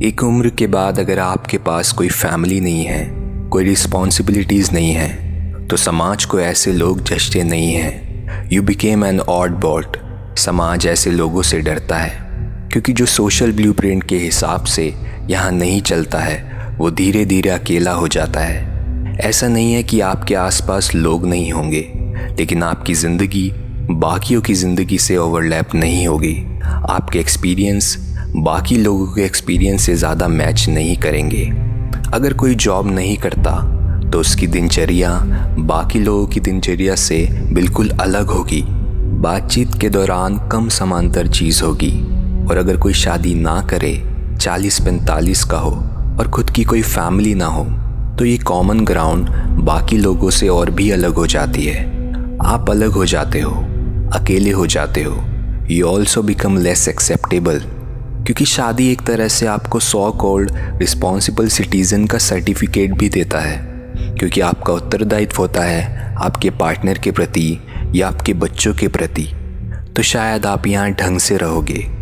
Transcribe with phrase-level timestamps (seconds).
[0.00, 3.04] एक उम्र के बाद अगर आपके पास कोई फैमिली नहीं है,
[3.50, 9.20] कोई रिस्पॉन्सिबिलिटीज़ नहीं है तो समाज को ऐसे लोग जचते नहीं हैं। You became an
[9.20, 9.96] odd bot
[10.38, 12.10] समाज ऐसे लोगों से डरता है,
[12.72, 14.92] क्योंकि जो सोशल ब्लूप्रिंट के हिसाब से
[15.30, 20.00] यहाँ नहीं चलता है, वो धीरे धीरे अकेला हो जाता है। ऐसा नहीं है कि
[20.02, 21.88] आपके आसपास लोग नहीं होंगे,
[22.38, 23.50] लेकिन आपकी ज़िंदगी,
[23.90, 27.96] बाकियों की ज़िंदगी से ओवरलैप नहीं होगी। आपके एक्सपीरियंस
[28.36, 31.44] बाकी लोगों के एक्सपीरियंस से ज़्यादा मैच नहीं करेंगे।
[32.14, 33.52] अगर कोई जॉब नहीं करता
[34.10, 35.10] तो उसकी दिनचर्या
[35.60, 37.18] बाकी लोगों की दिनचर्या से
[37.52, 38.62] बिल्कुल अलग होगी।
[39.22, 41.92] बातचीत के दौरान कम समांतर चीज़ होगी।
[42.46, 43.92] और अगर कोई शादी ना करे,
[44.40, 45.70] चालीस पैंतालीस का हो
[46.18, 47.64] और ख़ुद की कोई फैमिली ना हो
[48.18, 49.28] तो ये कॉमन ग्राउंड
[49.64, 51.84] बाकी लोगों से और भी अलग हो जाती है।
[52.44, 53.50] आप अलग हो जाते हो,
[54.14, 55.16] अकेले हो जाते हो।
[55.70, 57.62] You also become less acceptable
[58.20, 63.70] क्योंकि शादी एक तरह से आपको सौ कोल्ड रिस्पॉन्सिबल सिटीज़न का सर्टिफिकेट भी देता है।
[63.96, 67.60] क्योंकि आपका उत्तरदायित्व होता है आपके पार्टनर के प्रति
[67.94, 69.32] या आपके बच्चों के प्रति।
[69.96, 71.99] तो शायद आप यहाँ ढंग से रहोगे।